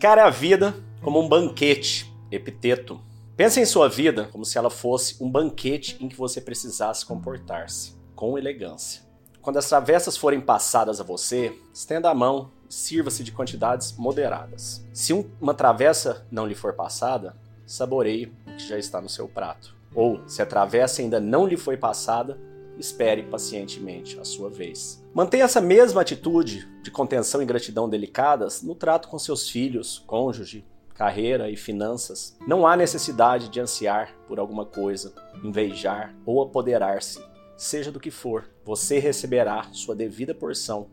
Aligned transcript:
Encare 0.00 0.20
a 0.22 0.30
vida 0.30 0.74
como 1.02 1.20
um 1.20 1.28
banquete, 1.28 2.10
epiteto. 2.32 2.98
Pense 3.36 3.60
em 3.60 3.66
sua 3.66 3.86
vida 3.86 4.30
como 4.32 4.46
se 4.46 4.56
ela 4.56 4.70
fosse 4.70 5.22
um 5.22 5.30
banquete 5.30 5.98
em 6.00 6.08
que 6.08 6.16
você 6.16 6.40
precisasse 6.40 7.04
comportar-se 7.04 7.92
com 8.14 8.38
elegância. 8.38 9.02
Quando 9.42 9.58
as 9.58 9.68
travessas 9.68 10.16
forem 10.16 10.40
passadas 10.40 11.02
a 11.02 11.04
você, 11.04 11.54
estenda 11.70 12.08
a 12.08 12.14
mão 12.14 12.50
e 12.66 12.72
sirva-se 12.72 13.22
de 13.22 13.30
quantidades 13.30 13.92
moderadas. 13.92 14.82
Se 14.90 15.12
uma 15.38 15.52
travessa 15.52 16.26
não 16.30 16.46
lhe 16.46 16.54
for 16.54 16.72
passada, 16.72 17.36
saboreie 17.66 18.32
o 18.46 18.56
que 18.56 18.66
já 18.66 18.78
está 18.78 19.02
no 19.02 19.08
seu 19.10 19.28
prato. 19.28 19.76
Ou, 19.94 20.26
se 20.26 20.40
a 20.40 20.46
travessa 20.46 21.02
ainda 21.02 21.20
não 21.20 21.46
lhe 21.46 21.58
foi 21.58 21.76
passada, 21.76 22.40
espere 22.80 23.22
pacientemente 23.22 24.18
a 24.18 24.24
sua 24.24 24.48
vez. 24.48 25.04
Mantenha 25.14 25.44
essa 25.44 25.60
mesma 25.60 26.00
atitude 26.00 26.66
de 26.82 26.90
contenção 26.90 27.42
e 27.42 27.46
gratidão 27.46 27.88
delicadas 27.88 28.62
no 28.62 28.74
trato 28.74 29.08
com 29.08 29.18
seus 29.18 29.48
filhos, 29.48 30.02
cônjuge, 30.06 30.64
carreira 30.94 31.50
e 31.50 31.56
finanças. 31.56 32.36
Não 32.46 32.66
há 32.66 32.76
necessidade 32.76 33.48
de 33.48 33.60
ansiar 33.60 34.14
por 34.26 34.38
alguma 34.38 34.66
coisa, 34.66 35.14
invejar 35.42 36.14
ou 36.26 36.42
apoderar-se. 36.42 37.22
Seja 37.56 37.92
do 37.92 38.00
que 38.00 38.10
for, 38.10 38.50
você 38.64 38.98
receberá 38.98 39.68
sua 39.72 39.94
devida 39.94 40.34
porção 40.34 40.88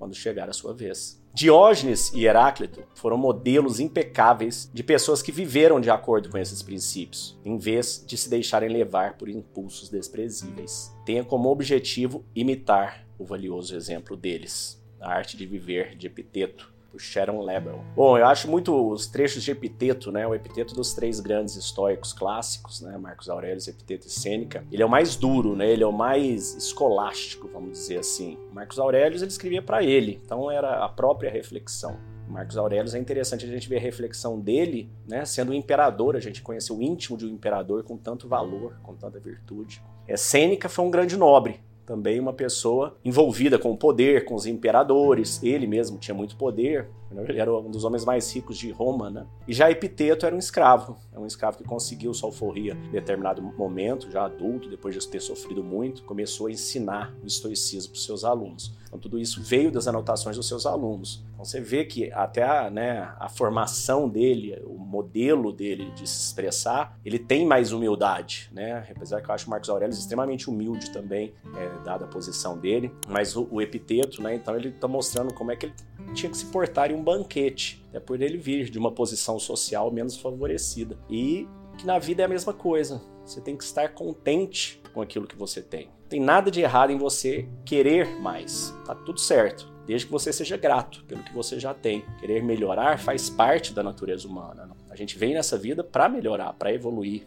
quando 0.00 0.16
chegar 0.16 0.48
a 0.48 0.52
sua 0.54 0.72
vez. 0.72 1.22
Diógenes 1.34 2.10
e 2.14 2.24
Heráclito 2.24 2.82
foram 2.94 3.18
modelos 3.18 3.78
impecáveis 3.78 4.68
de 4.72 4.82
pessoas 4.82 5.20
que 5.20 5.30
viveram 5.30 5.78
de 5.78 5.90
acordo 5.90 6.30
com 6.30 6.38
esses 6.38 6.62
princípios, 6.62 7.38
em 7.44 7.58
vez 7.58 8.02
de 8.04 8.16
se 8.16 8.30
deixarem 8.30 8.70
levar 8.70 9.18
por 9.18 9.28
impulsos 9.28 9.90
desprezíveis. 9.90 10.90
Tenha 11.04 11.22
como 11.22 11.50
objetivo 11.50 12.24
imitar 12.34 13.06
o 13.18 13.24
valioso 13.26 13.76
exemplo 13.76 14.16
deles. 14.16 14.82
A 14.98 15.12
arte 15.12 15.36
de 15.36 15.46
viver 15.46 15.94
de 15.96 16.06
Epiteto, 16.06 16.72
por 16.90 17.00
Sharon 17.00 17.42
Lebel. 17.42 17.84
Bom, 17.94 18.18
eu 18.18 18.26
acho 18.26 18.48
muito 18.48 18.74
os 18.90 19.06
trechos 19.06 19.42
de 19.42 19.50
Epiteto, 19.50 20.10
né? 20.10 20.26
O 20.26 20.34
Epiteto 20.34 20.74
dos 20.74 20.92
três 20.92 21.20
grandes 21.20 21.56
estoicos 21.56 22.12
clássicos, 22.12 22.80
né? 22.80 22.96
Marcos 22.98 23.28
Aurelius, 23.28 23.68
Epiteto 23.68 24.06
e 24.06 24.10
Sêneca. 24.10 24.64
Ele 24.70 24.82
é 24.82 24.86
o 24.86 24.90
mais 24.90 25.16
duro, 25.16 25.54
né? 25.54 25.70
Ele 25.70 25.82
é 25.82 25.86
o 25.86 25.92
mais 25.92 26.54
escolástico, 26.54 27.48
vamos 27.52 27.72
dizer 27.72 27.98
assim. 27.98 28.38
Marcos 28.52 28.78
Aurelius 28.78 29.22
ele 29.22 29.30
escrevia 29.30 29.62
para 29.62 29.82
ele, 29.82 30.20
então 30.24 30.50
era 30.50 30.84
a 30.84 30.88
própria 30.88 31.30
reflexão. 31.30 31.98
Marcos 32.30 32.56
Aurelius 32.56 32.94
é 32.94 32.98
interessante 32.98 33.44
a 33.44 33.48
gente 33.48 33.68
ver 33.68 33.78
a 33.78 33.80
reflexão 33.80 34.38
dele, 34.38 34.88
né? 35.06 35.24
Sendo 35.24 35.50
um 35.50 35.54
imperador, 35.54 36.14
a 36.14 36.20
gente 36.20 36.40
conhece 36.40 36.72
o 36.72 36.80
íntimo 36.80 37.18
de 37.18 37.26
um 37.26 37.28
imperador 37.28 37.82
com 37.82 37.96
tanto 37.96 38.28
valor, 38.28 38.78
com 38.82 38.94
tanta 38.94 39.18
virtude. 39.18 39.82
É, 40.06 40.16
Sêneca 40.16 40.68
foi 40.68 40.84
um 40.84 40.90
grande 40.90 41.16
nobre, 41.16 41.60
também 41.90 42.20
uma 42.20 42.32
pessoa 42.32 42.96
envolvida 43.04 43.58
com 43.58 43.72
o 43.72 43.76
poder, 43.76 44.24
com 44.24 44.36
os 44.36 44.46
imperadores. 44.46 45.42
Ele 45.42 45.66
mesmo 45.66 45.98
tinha 45.98 46.14
muito 46.14 46.36
poder, 46.36 46.88
ele 47.12 47.40
era 47.40 47.52
um 47.52 47.70
dos 47.70 47.84
homens 47.84 48.04
mais 48.04 48.32
ricos 48.32 48.56
de 48.56 48.70
Roma, 48.70 49.10
né? 49.10 49.26
E 49.46 49.52
já 49.52 49.70
Epiteto 49.70 50.26
era 50.26 50.34
um 50.34 50.38
escravo, 50.38 50.96
é 51.12 51.18
um 51.18 51.26
escravo 51.26 51.58
que 51.58 51.64
conseguiu 51.64 52.14
sua 52.14 52.28
alforria 52.28 52.74
em 52.88 52.92
determinado 52.92 53.42
momento, 53.42 54.10
já 54.10 54.24
adulto, 54.24 54.68
depois 54.68 54.94
de 54.94 55.06
ter 55.08 55.20
sofrido 55.20 55.62
muito, 55.62 56.02
começou 56.04 56.46
a 56.46 56.50
ensinar 56.50 57.14
o 57.22 57.26
estoicismo 57.26 57.90
para 57.90 57.98
os 57.98 58.04
seus 58.04 58.24
alunos. 58.24 58.78
Então 58.90 58.98
tudo 58.98 59.20
isso 59.20 59.40
veio 59.40 59.70
das 59.70 59.86
anotações 59.86 60.36
dos 60.36 60.48
seus 60.48 60.66
alunos. 60.66 61.24
Então 61.32 61.44
você 61.44 61.60
vê 61.60 61.84
que 61.84 62.12
até 62.12 62.42
a, 62.42 62.68
né, 62.68 63.14
a 63.18 63.28
formação 63.28 64.08
dele, 64.08 64.60
o 64.66 64.76
modelo 64.78 65.52
dele 65.52 65.92
de 65.92 66.08
se 66.08 66.26
expressar, 66.26 66.98
ele 67.04 67.18
tem 67.18 67.46
mais 67.46 67.70
humildade, 67.70 68.50
né? 68.52 68.84
Apesar 68.94 69.20
que 69.22 69.30
eu 69.30 69.34
acho 69.34 69.46
o 69.46 69.50
Marcos 69.50 69.70
Aurélio 69.70 69.92
extremamente 69.92 70.50
humilde 70.50 70.90
também, 70.90 71.32
é, 71.56 71.84
dada 71.84 72.04
a 72.04 72.08
posição 72.08 72.58
dele, 72.58 72.92
mas 73.08 73.36
o, 73.36 73.46
o 73.50 73.62
epiteto, 73.62 74.20
né? 74.20 74.34
Então 74.34 74.56
ele 74.56 74.70
está 74.70 74.88
mostrando 74.88 75.32
como 75.32 75.52
é 75.52 75.56
que 75.56 75.66
ele 75.66 75.74
tinha 76.14 76.30
que 76.30 76.36
se 76.36 76.46
portar 76.46 76.90
em 76.90 76.94
um 76.94 77.02
banquete, 77.02 77.84
é 77.92 78.00
por 78.00 78.20
ele 78.20 78.36
vir 78.36 78.70
de 78.70 78.78
uma 78.78 78.92
posição 78.92 79.38
social 79.38 79.90
menos 79.90 80.16
favorecida. 80.16 80.98
E 81.08 81.48
que 81.78 81.86
na 81.86 81.98
vida 81.98 82.22
é 82.22 82.24
a 82.24 82.28
mesma 82.28 82.52
coisa. 82.52 83.00
Você 83.24 83.40
tem 83.40 83.56
que 83.56 83.64
estar 83.64 83.88
contente 83.90 84.80
com 84.92 85.00
aquilo 85.00 85.26
que 85.26 85.36
você 85.36 85.62
tem. 85.62 85.86
Não 85.86 86.08
tem 86.08 86.20
nada 86.20 86.50
de 86.50 86.60
errado 86.60 86.90
em 86.90 86.98
você 86.98 87.48
querer 87.64 88.20
mais. 88.20 88.74
Tá 88.84 88.94
tudo 88.94 89.20
certo. 89.20 89.70
Desde 89.86 90.06
que 90.06 90.12
você 90.12 90.32
seja 90.32 90.56
grato 90.56 91.04
pelo 91.04 91.22
que 91.22 91.32
você 91.32 91.58
já 91.58 91.72
tem. 91.72 92.04
Querer 92.18 92.42
melhorar 92.42 92.98
faz 92.98 93.30
parte 93.30 93.72
da 93.72 93.82
natureza 93.82 94.28
humana. 94.28 94.68
A 94.90 94.96
gente 94.96 95.16
vem 95.16 95.34
nessa 95.34 95.56
vida 95.56 95.82
para 95.82 96.08
melhorar, 96.08 96.52
para 96.52 96.72
evoluir, 96.72 97.26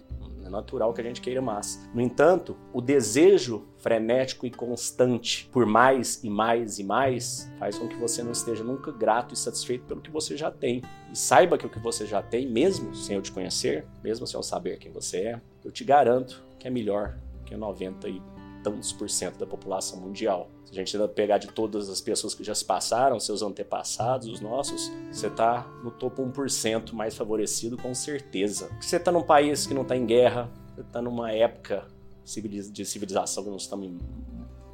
natural 0.53 0.93
que 0.93 1.01
a 1.01 1.03
gente 1.03 1.19
queira 1.19 1.41
mais. 1.41 1.89
No 1.93 1.99
entanto, 1.99 2.55
o 2.71 2.79
desejo 2.79 3.65
frenético 3.77 4.45
e 4.45 4.51
constante 4.51 5.49
por 5.51 5.65
mais 5.65 6.23
e 6.23 6.29
mais 6.29 6.79
e 6.79 6.83
mais 6.83 7.51
faz 7.59 7.77
com 7.77 7.87
que 7.87 7.95
você 7.97 8.23
não 8.23 8.31
esteja 8.31 8.63
nunca 8.63 8.91
grato 8.91 9.33
e 9.33 9.37
satisfeito 9.37 9.83
pelo 9.85 10.01
que 10.01 10.09
você 10.09 10.37
já 10.37 10.49
tem. 10.49 10.81
E 11.11 11.17
saiba 11.17 11.57
que 11.57 11.65
o 11.65 11.69
que 11.69 11.79
você 11.79 12.05
já 12.05 12.21
tem, 12.21 12.49
mesmo 12.49 12.95
sem 12.95 13.17
eu 13.17 13.21
te 13.21 13.31
conhecer, 13.31 13.85
mesmo 14.01 14.25
sem 14.25 14.37
eu 14.37 14.43
saber 14.43 14.77
quem 14.77 14.91
você 14.91 15.17
é, 15.17 15.41
eu 15.65 15.71
te 15.71 15.83
garanto 15.83 16.41
que 16.57 16.67
é 16.67 16.71
melhor 16.71 17.17
que 17.45 17.57
90 17.57 18.07
e 18.07 18.21
tantos 18.63 18.91
por 18.91 19.09
cento 19.09 19.37
da 19.37 19.45
população 19.45 19.99
mundial. 19.99 20.49
Se 20.65 20.71
a 20.71 20.75
gente 20.75 20.97
pegar 21.09 21.37
de 21.37 21.47
todas 21.47 21.89
as 21.89 22.01
pessoas 22.01 22.33
que 22.33 22.43
já 22.43 22.55
se 22.55 22.65
passaram, 22.65 23.19
seus 23.19 23.41
antepassados, 23.41 24.27
os 24.27 24.39
nossos, 24.39 24.91
você 25.11 25.27
está 25.27 25.67
no 25.83 25.91
topo 25.91 26.23
1% 26.23 26.93
mais 26.93 27.15
favorecido 27.15 27.77
com 27.77 27.93
certeza. 27.93 28.69
Você 28.81 28.97
está 28.97 29.11
num 29.11 29.23
país 29.23 29.67
que 29.67 29.73
não 29.73 29.83
está 29.83 29.95
em 29.95 30.05
guerra, 30.05 30.49
você 30.73 30.81
está 30.81 31.01
numa 31.01 31.31
época 31.31 31.87
de 32.71 32.85
civilização 32.85 33.43
que 33.43 33.49
nós 33.49 33.63
estamos 33.63 33.85
em 33.85 33.99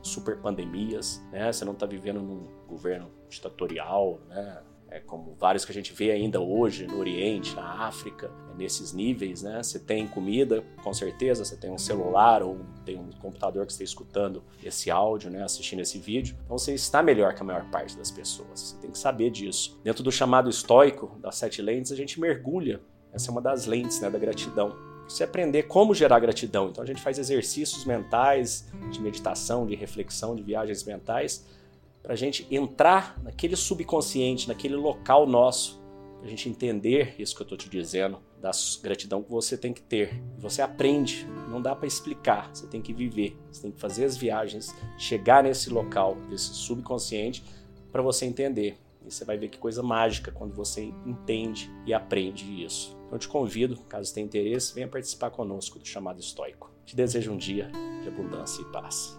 super 0.02 0.38
pandemias, 0.38 1.22
né? 1.32 1.52
Você 1.52 1.66
não 1.66 1.74
está 1.74 1.86
vivendo 1.86 2.22
num 2.22 2.48
governo 2.68 3.12
ditatorial, 3.28 4.20
né? 4.30 4.62
é, 4.92 5.00
como 5.00 5.36
vários 5.36 5.66
que 5.66 5.72
a 5.72 5.74
gente 5.74 5.94
vê 5.94 6.12
ainda 6.12 6.40
hoje 6.40 6.88
no 6.88 7.00
Oriente, 7.00 7.56
na 7.56 7.86
África, 7.88 8.32
nesses 8.60 8.94
níveis, 8.94 9.42
né? 9.42 9.64
Você 9.64 9.80
tem 9.80 10.08
comida, 10.08 10.64
com 10.84 10.94
certeza, 10.94 11.44
você 11.44 11.56
tem 11.56 11.72
um 11.72 11.78
celular 11.78 12.44
ou 12.44 12.60
tem 12.86 12.98
um 12.98 13.10
computador 13.20 13.66
que 13.66 13.72
está 13.72 13.84
escutando 13.84 14.44
esse 14.64 14.92
áudio, 14.92 15.32
né? 15.32 15.44
Assistindo 15.44 15.80
esse 15.80 15.98
vídeo. 15.98 16.36
Então 16.46 16.58
você 16.58 16.74
está 16.74 17.02
melhor 17.02 17.34
que 17.34 17.42
a 17.42 17.46
maior 17.46 17.66
parte 17.72 17.98
das 17.98 18.12
pessoas. 18.12 18.60
Você 18.60 18.78
tem 18.78 18.92
que 18.92 18.98
saber 18.98 19.32
disso. 19.32 19.80
Dentro 19.84 20.04
do 20.04 20.12
chamado 20.12 20.50
estoico 20.50 21.18
das 21.20 21.36
sete 21.36 21.62
lentes, 21.62 21.92
a 21.92 21.96
gente 21.96 22.20
mergulha. 22.20 22.82
Essa 23.12 23.30
é 23.30 23.32
uma 23.32 23.42
das 23.42 23.66
lentes, 23.66 24.00
né? 24.02 24.10
Da 24.10 24.20
gratidão 24.20 24.90
você 25.08 25.24
aprender 25.24 25.64
como 25.64 25.96
gerar 25.96 26.20
gratidão. 26.20 26.70
Então 26.70 26.84
a 26.84 26.88
gente 26.88 27.02
faz 27.02 27.18
exercícios 27.18 27.84
mentais 27.84 28.68
de 28.92 29.02
meditação, 29.02 29.66
de 29.66 29.74
reflexão, 29.74 30.36
de 30.36 30.44
viagens 30.44 30.84
mentais 30.84 31.44
para 32.02 32.14
a 32.14 32.16
gente 32.16 32.48
entrar 32.50 33.20
naquele 33.24 33.56
subconsciente, 33.56 34.48
naquele 34.48 34.76
local 34.76 35.28
nosso, 35.28 35.79
a 36.24 36.28
gente 36.28 36.50
entender 36.50 37.16
isso 37.18 37.36
que 37.36 37.42
eu 37.42 37.46
estou 37.46 37.58
te 37.58 37.70
dizendo, 37.70 38.20
da 38.42 38.52
gratidão 38.82 39.22
que 39.22 39.30
você 39.30 39.58
tem 39.58 39.74
que 39.74 39.82
ter. 39.82 40.22
Você 40.38 40.62
aprende, 40.62 41.26
não 41.50 41.62
dá 41.62 41.76
para 41.76 41.88
explicar, 41.88 42.50
você 42.54 42.68
tem 42.68 42.82
que 42.82 42.94
viver, 42.94 43.38
você 43.52 43.64
tem 43.64 43.72
que 43.72 43.80
fazer 43.80 44.06
as 44.06 44.18
viagens, 44.18 44.74
chegar 44.98 45.44
nesse 45.44 45.70
local, 45.70 46.16
desse 46.30 46.54
subconsciente, 46.54 47.44
para 47.92 48.02
você 48.02 48.26
entender. 48.26 48.78
E 49.06 49.12
você 49.12 49.26
vai 49.26 49.38
ver 49.38 49.50
que 49.50 49.58
coisa 49.58 49.82
mágica 49.82 50.32
quando 50.32 50.54
você 50.54 50.94
entende 51.06 51.72
e 51.86 51.94
aprende 51.94 52.64
isso. 52.64 52.98
Então 53.06 53.16
eu 53.16 53.20
te 53.20 53.28
convido, 53.28 53.78
caso 53.90 54.14
tenha 54.14 54.26
interesse, 54.26 54.74
venha 54.74 54.88
participar 54.88 55.32
conosco 55.32 55.80
do 55.80 55.88
chamado 55.88 56.20
estoico. 56.20 56.72
Te 56.86 56.96
desejo 56.96 57.32
um 57.32 57.38
dia 57.38 57.72
de 58.02 58.08
abundância 58.08 58.62
e 58.62 58.66
paz 58.66 59.19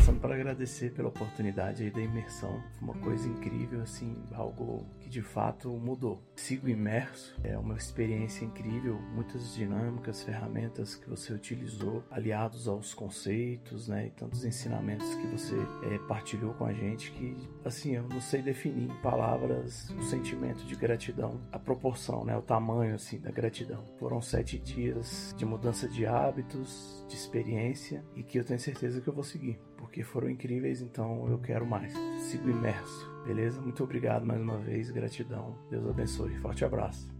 passando 0.00 0.18
para 0.18 0.34
agradecer 0.34 0.92
pela 0.92 1.08
oportunidade 1.08 1.82
aí 1.82 1.90
da 1.90 2.00
imersão. 2.00 2.62
Foi 2.78 2.88
uma 2.88 2.94
coisa 2.94 3.28
incrível, 3.28 3.82
assim, 3.82 4.16
algo 4.32 4.86
que 4.98 5.10
de 5.10 5.20
fato 5.20 5.68
mudou. 5.68 6.22
Sigo 6.34 6.70
imerso, 6.70 7.38
é 7.44 7.58
uma 7.58 7.76
experiência 7.76 8.46
incrível, 8.46 8.98
muitas 9.14 9.54
dinâmicas, 9.54 10.22
ferramentas 10.22 10.94
que 10.94 11.08
você 11.08 11.34
utilizou, 11.34 12.02
aliados 12.10 12.66
aos 12.66 12.94
conceitos, 12.94 13.88
né, 13.88 14.06
e 14.06 14.10
tantos 14.10 14.42
ensinamentos 14.42 15.14
que 15.16 15.26
você 15.26 15.56
é, 15.82 15.98
partilhou 16.08 16.54
com 16.54 16.64
a 16.64 16.72
gente 16.72 17.10
que, 17.12 17.36
assim, 17.62 17.96
eu 17.96 18.08
não 18.08 18.22
sei 18.22 18.40
definir 18.40 18.90
em 18.90 19.02
palavras 19.02 19.90
o 19.90 20.02
sentimento 20.02 20.64
de 20.64 20.76
gratidão, 20.76 21.38
a 21.52 21.58
proporção, 21.58 22.24
né, 22.24 22.34
o 22.34 22.42
tamanho, 22.42 22.94
assim, 22.94 23.18
da 23.18 23.30
gratidão. 23.30 23.84
Foram 23.98 24.22
sete 24.22 24.58
dias 24.58 25.34
de 25.36 25.44
mudança 25.44 25.86
de 25.86 26.06
hábitos, 26.06 27.04
de 27.06 27.16
experiência 27.16 28.02
e 28.16 28.22
que 28.22 28.38
eu 28.38 28.44
tenho 28.44 28.60
certeza 28.60 29.02
que 29.02 29.08
eu 29.08 29.14
vou 29.14 29.24
seguir 29.24 29.58
porque 29.80 30.04
foram 30.04 30.30
incríveis, 30.30 30.80
então 30.80 31.28
eu 31.28 31.38
quero 31.38 31.66
mais. 31.66 31.92
Sigo 32.18 32.48
imerso, 32.48 33.10
beleza? 33.24 33.60
Muito 33.60 33.82
obrigado 33.82 34.24
mais 34.24 34.40
uma 34.40 34.58
vez, 34.58 34.90
gratidão. 34.90 35.58
Deus 35.70 35.86
abençoe. 35.86 36.38
Forte 36.38 36.64
abraço. 36.64 37.19